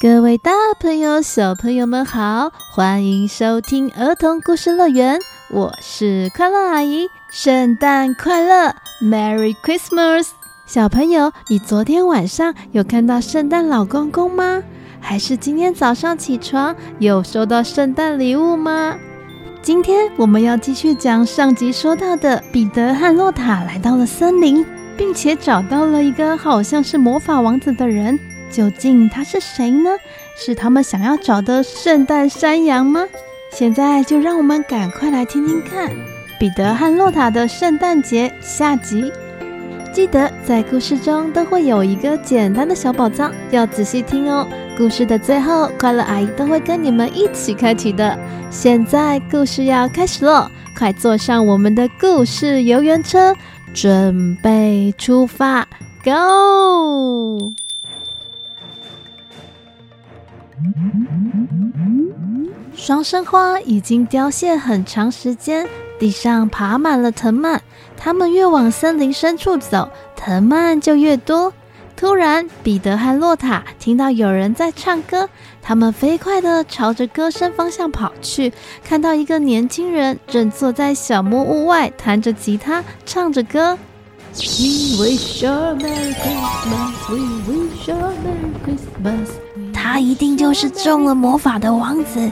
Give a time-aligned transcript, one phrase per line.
[0.00, 0.50] 各位大
[0.80, 5.18] 朋友、小朋友们好，欢迎收听儿童故事乐园，
[5.50, 10.28] 我是快乐阿姨，圣诞快乐，Merry Christmas！
[10.64, 14.62] 小朋友，你昨天晚上有看到圣诞老公公吗？
[15.00, 18.96] 还是今天早上起床有收到圣诞礼物吗？
[19.60, 24.64] 今天我们要继续讲上集说到的彼得和洛塔来到了森林，
[24.96, 28.18] 并且找到了一个好像是魔法王子的人。
[28.50, 29.90] 究竟他是谁呢？
[30.36, 33.06] 是他们想要找的圣诞山羊吗？
[33.52, 35.90] 现在就让我们赶快来听听看
[36.38, 39.12] 彼得和洛塔的圣诞节下集。
[39.92, 44.46] 记得在故事中都会有一个简单的小宝藏，要仔细听哦。
[44.78, 48.16] 故事的最后，快乐阿姨都会跟你们一起开启的。
[48.50, 50.48] 现在故事要开始喽，
[50.78, 53.34] 快坐上我们的故事游园车，
[53.74, 55.66] 准备出发
[56.04, 57.52] ，Go！
[62.74, 65.66] 双生花已经凋谢很长时间，
[65.98, 67.60] 地上爬满了藤蔓。
[67.96, 71.52] 它们越往森林深处走，藤蔓就越多。
[71.96, 75.28] 突然，彼得和洛塔听到有人在唱歌，
[75.60, 78.50] 他们飞快地朝着歌声方向跑去，
[78.82, 83.76] 看到一个年轻人正坐在小木屋外，弹着吉他，唱着歌。
[89.92, 92.30] 他一定就是中了魔法的王子，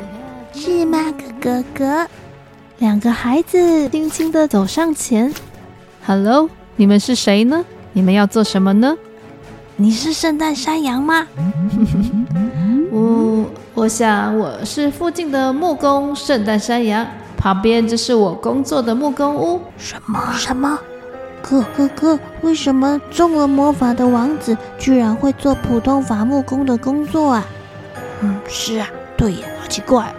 [0.54, 2.06] 是吗，哥哥？
[2.78, 5.34] 两个孩子轻轻的走上前。
[6.06, 7.64] Hello，你们是谁呢？
[7.92, 8.96] 你们要做什么呢？
[9.74, 11.26] 你是圣诞山羊吗？
[12.92, 17.04] 我我想我是附近的木工圣诞山羊，
[17.36, 19.60] 旁边这是我工作的木工屋。
[19.76, 20.78] 什么什么？
[21.48, 27.46] 哥哥哥，为什么中了魔法的王子居然会做普通伐木工的工作啊？
[28.20, 30.14] 嗯，是啊，对呀，好奇怪，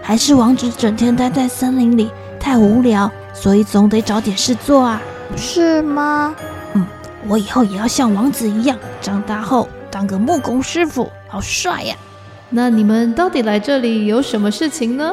[0.00, 5.02] 还是王子整天待在森林里太无聊，所以总得找点事做啊？
[5.36, 6.34] 是吗？
[6.72, 6.86] 嗯，
[7.28, 11.94] 我以后也要像王子一样，长大后当个木工师傅，好帅呀！
[12.48, 15.12] 那你们到底来这里有什么事情呢？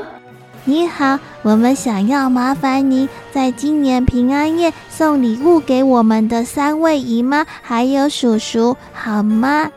[0.63, 9.72] 你好，我们想要麻烦您在今年平安夜送礼物给我们的三位姨妈还有叔叔，好吗？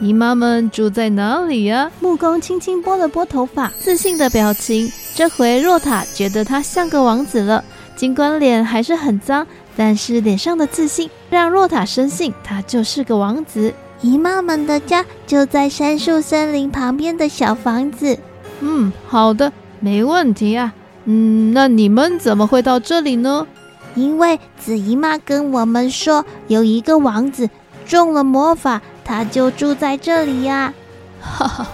[0.00, 1.90] 姨妈们住在哪里呀？
[2.00, 4.90] 木工轻轻拨了拨头发，自信的表情。
[5.14, 7.62] 这回洛塔觉得他像个王子了，
[7.94, 9.46] 尽管脸还是很脏，
[9.76, 13.74] 但是脸上的自信让洛塔深信他就是个王子。
[14.00, 18.18] 姨妈们的家就在杉树森林旁边的小房子。
[18.60, 19.52] 嗯，好的。
[19.84, 20.72] 没问题啊，
[21.04, 23.46] 嗯，那你们怎么会到这里呢？
[23.94, 27.50] 因为紫姨妈跟我们说，有一个王子
[27.84, 30.72] 中了魔法，他就住在这里呀。
[31.20, 31.66] 哈哈，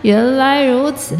[0.00, 1.14] 原来如此，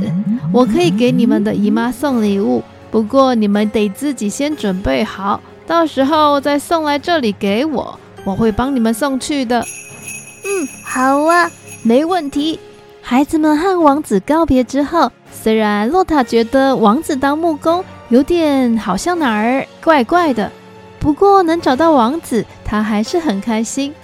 [0.51, 9.61] 我可以给你们的姨妈送礼物，不过你们得自己先准备好，到时候再送来这里给我，我会帮你们送去的。
[9.61, 11.51] 嗯，好啊，
[11.83, 12.59] 没问题。
[13.03, 15.12] 孩子们和王子告别之后。
[15.43, 20.53] 虽然洛塔觉得王子当木工有点好像哪儿怪怪的，
[20.99, 23.95] 不过能找到王子，他还是很开心。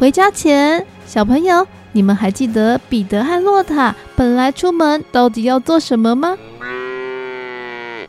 [0.00, 6.36] 回家前，小朋友，你们还记得彼得和洛塔本来出门到底要做什么吗？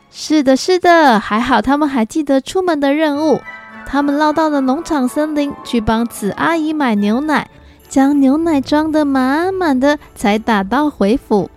[0.09, 3.39] 是的，是的，还好他们还记得出门的任务。
[3.85, 7.47] 他们绕到了农场森林，去帮紫阿姨买牛奶，
[7.87, 11.49] 将牛奶装得满满的，才打道回府。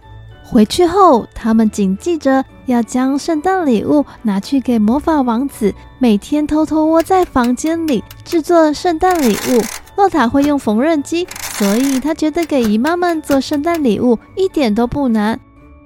[0.44, 9.62] 回去后，他们谨记着要将圣诞礼物拿去给魔法王子，每天偷偷窝在房间里制作圣诞礼物。
[9.97, 15.41] 洛塔会用缝纫机，所以他觉得给姨妈们做圣诞礼物一点都不难。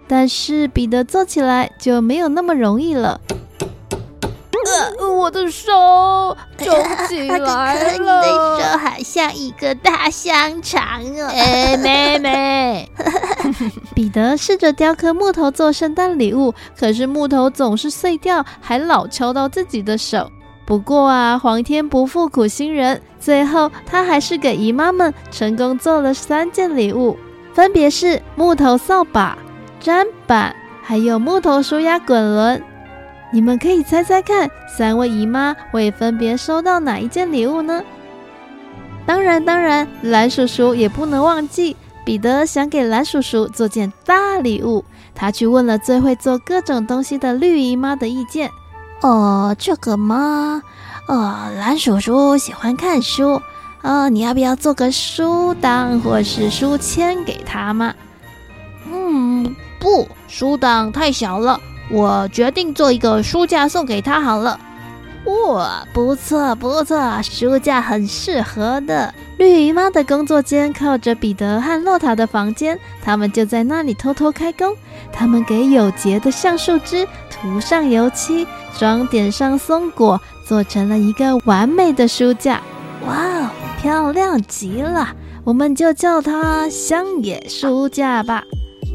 [0.07, 3.21] 但是彼得做起来就没有那么容易了。
[4.99, 5.73] 呃，我的手
[6.59, 6.67] 肿
[7.09, 7.73] 起来了。
[7.93, 8.23] 你的
[8.61, 11.27] 手好像一个大香肠哦。
[11.33, 12.91] 哎，妹妹。
[13.99, 20.31] 彼得试着雕刻木头做圣诞礼物，可是木头总是碎掉，还老敲到自己的手。
[20.65, 27.19] 不过啊，皇天不负苦心人，最后他还是给姨妈们成功做了三件礼物，
[27.53, 29.37] 分别是木头扫把、
[29.83, 32.63] 砧板，还有木头舒压滚轮。
[33.33, 37.83] 你们可以猜猜看，三位姨妈会分别收到哪一件礼物呢？
[39.05, 41.77] 当然，当然，蓝叔叔也不能忘记。
[42.09, 44.83] 彼得想给蓝叔叔做件大礼物，
[45.15, 48.51] 他去问了最会做各种东西的绿姨妈的意见。
[49.03, 50.63] 哦，这个吗？
[51.07, 53.43] 哦，蓝叔叔喜欢看书，
[53.83, 57.93] 哦，你要不要做个书档或是书签给他吗？
[58.91, 61.61] 嗯，不，书档太小了，
[61.91, 64.59] 我决定做一个书架送给他好了。
[65.25, 69.13] 哇，不错不错，书架很适合的。
[69.37, 74.75] 绿姨妈的工作间靠着彼得和洛塔的房间，他们就在那里偷偷开工。
[75.13, 78.47] 他们给有节的橡树枝涂上油漆，
[78.79, 82.61] 装点上松果，做成了一个完美的书架。
[83.07, 83.51] 哇哦，
[83.81, 85.09] 漂亮极了！
[85.45, 88.43] 我们就叫它乡野书架吧。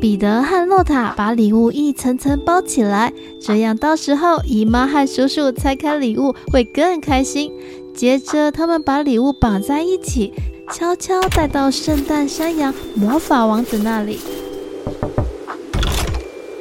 [0.03, 7.49] 彼得和洛塔把礼物一层层包起来，这样到时候姨妈和叔叔拆开礼物会更开心。
[7.95, 10.33] 接着，他们把礼物绑在一起，
[10.73, 14.19] 悄悄带到圣诞山羊魔法王子那里。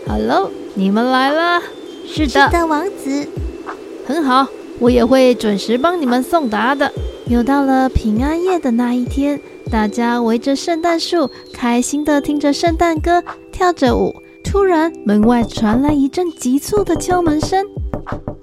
[0.06, 1.60] Hello，你们来了。
[2.06, 3.26] 是的，是的，王子。
[4.06, 4.46] 很好，
[4.78, 6.92] 我也会准时帮你们送达的。
[7.26, 9.40] 又到了平安夜的那一天。
[9.72, 14.14] 大家围着圣诞树，开心地听着圣诞歌，跳着舞。
[14.44, 17.64] 突然，门外传来一阵急促的敲门声。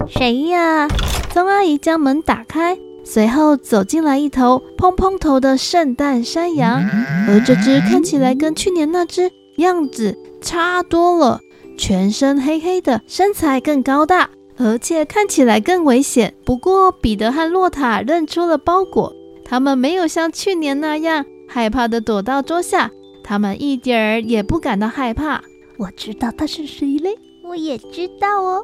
[0.08, 0.88] 谁呀？
[1.32, 6.82] 宗阿姨将门打开，随后走进来一头蓬蓬头的圣诞山羊，
[7.28, 11.42] 而这只看起来跟去年那只样子差多了，
[11.78, 16.34] 全身黑黑的，身材更高大，而且看起来更危险。
[16.44, 19.14] 不过，彼得和洛塔认出了包裹。
[19.50, 22.92] 他们没有像去年那样害怕地躲到桌下，
[23.24, 25.42] 他们一点儿也不感到害怕。
[25.78, 28.64] 我知道他是谁嘞，我也知道哦。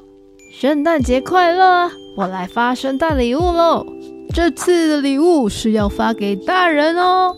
[0.51, 1.89] 圣诞节快乐！
[2.15, 3.83] 我来发圣诞礼物喽。
[4.31, 7.35] 这次的礼物是要发给大人哦。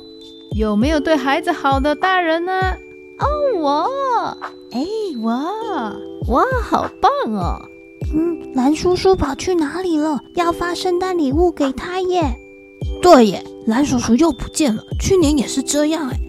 [0.58, 2.52] 有没有对孩子好的大人呢？
[3.20, 3.88] 哦，我，
[4.72, 4.86] 哎，
[5.24, 5.32] 我，
[6.34, 7.62] 哇，好棒哦。
[8.14, 10.20] 嗯，蓝叔叔跑去哪里了？
[10.36, 12.38] 要发圣诞礼物给他耶。
[13.02, 14.84] 对耶，蓝叔叔又不见了。
[15.00, 16.20] 去年也是这样哎。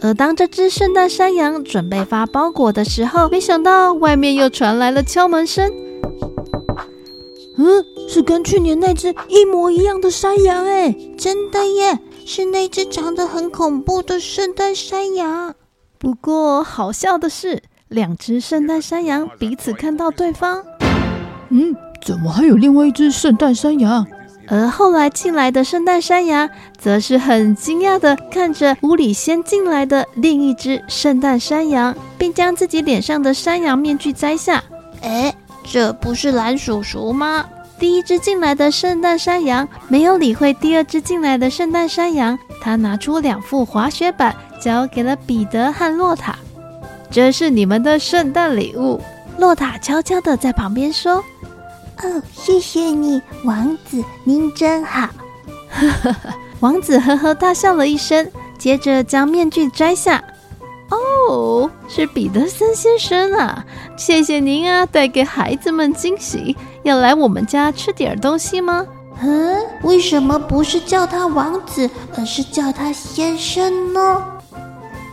[0.00, 5.72] 而当这只圣诞山羊准备发包裹的时候，没想到外面又传来了敲门声。
[7.56, 15.54] 嗯，是跟去年那只一模一样的山羊哎，真的耶，是那只长得很恐怖的圣诞山羊。
[15.98, 20.64] 不过好笑的是，两只圣诞山羊彼此看到对方。
[21.50, 24.04] 嗯，怎么还有另外一只圣诞山羊？
[24.48, 26.48] 而后来进来的圣诞山羊，
[26.78, 34.62] 则是很惊讶地看着屋里先进来的另一只圣诞山羊，并将自己脸上的山羊面具摘下。
[35.02, 35.34] 哎，
[35.64, 37.46] 这不是蓝叔叔吗？
[37.78, 46.36] 第一只进来的圣诞山羊没有理会第二只进来的圣诞山羊，他拿出两副滑雪板，交给了彼得和洛塔。
[47.10, 49.00] 这是你们的圣诞礼物。
[49.38, 51.22] 洛塔悄悄地在旁边说。
[52.02, 55.08] 哦，谢谢你，王子，您真好。
[56.60, 60.22] 王子呵呵大笑了一声，接着将面具摘下。
[60.90, 63.64] 哦，是彼得森先生啊！
[63.96, 66.56] 谢谢您啊，带给孩子们惊喜。
[66.82, 68.86] 要来我们家吃点东西吗？
[69.22, 74.24] 嗯，为什么不是叫他王子，而是叫他先生呢？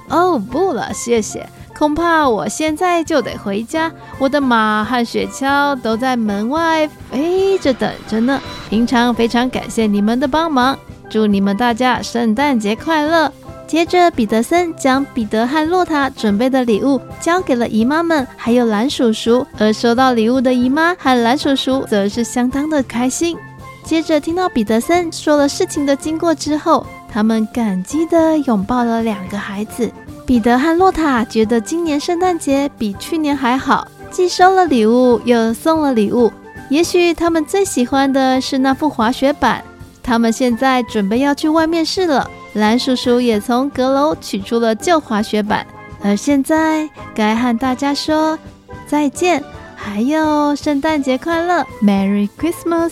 [0.09, 1.47] 哦，不了，谢谢。
[1.79, 8.41] 恐怕我现在就得回家，我的马和雪橇都在门外飞着等着呢。
[8.69, 10.77] 平常非常感谢你们的帮忙，
[11.09, 13.31] 祝你们大家圣诞节快乐。
[13.65, 19.47] 接着，彼得森将彼得和洛塔准备的礼物交给了姨妈们，还有蓝叔叔。
[19.57, 23.37] 而收到礼物的姨妈和蓝叔叔则是相当的开心。
[23.85, 29.89] 接着，听到彼得森说了事情的经过之后，他们感激地拥抱了两个孩子。
[30.29, 36.31] 彼得和洛塔觉得今年圣诞节比去年还好，既收了礼物又送了礼物。
[36.69, 39.63] 也许他们最喜欢的是那副滑雪板。
[40.03, 42.29] 他们现在准备要去外面试了。
[42.53, 45.65] 蓝叔叔也从阁楼取出了旧滑雪板。
[46.03, 48.37] 而现在该和大家说
[48.85, 49.43] 再见，
[49.75, 52.91] 还有圣诞节快乐，Merry Christmas！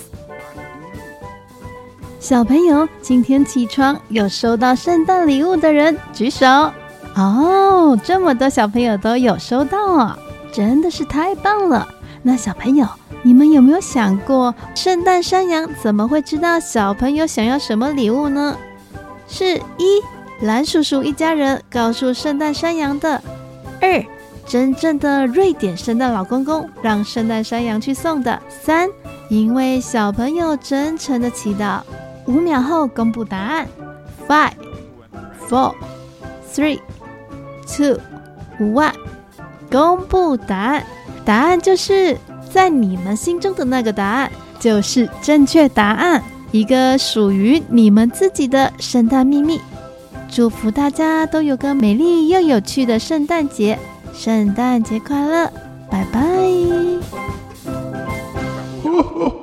[2.20, 6.72] 小朋友，今天起床有收到圣诞礼物的人举手。
[7.18, 10.20] 哦，这么多小朋友都有收到啊，
[10.54, 11.88] 真的是太棒了！
[12.22, 12.88] 那小朋友，
[13.24, 18.56] 你们有没有想过，圣诞山羊怎么会知道小朋友想要什么礼物呢？
[19.28, 20.02] 是一
[20.42, 23.20] 蓝叔叔一家人告诉圣诞山羊的；
[23.82, 24.04] 二
[24.46, 28.88] 真正的瑞典圣诞老公公让圣诞山羊去送的；三
[29.30, 31.80] 因为小朋友真诚的祈祷。
[32.28, 33.68] 五秒后公布答案
[34.28, 34.52] ：five,
[35.50, 35.74] four,
[36.54, 36.80] three。
[37.68, 38.00] two
[38.60, 38.94] one
[39.70, 40.86] 公布答案，
[41.26, 42.18] 答案就是
[42.50, 46.24] 在你们心中的那个答案，就是正确答案。
[46.52, 49.60] 一个属于你们自己的圣诞秘密，
[50.30, 53.78] 祝福大家都有个美丽又有趣的圣诞节。
[54.14, 55.52] 圣诞节快乐，
[55.92, 56.22] 拜拜。